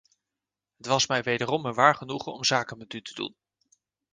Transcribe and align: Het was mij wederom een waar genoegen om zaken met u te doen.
Het 0.77 0.85
was 0.85 1.07
mij 1.07 1.23
wederom 1.23 1.65
een 1.65 1.73
waar 1.73 1.95
genoegen 1.95 2.33
om 2.33 2.43
zaken 2.43 2.77
met 2.77 2.93
u 2.93 3.01
te 3.01 3.13
doen. 3.13 3.35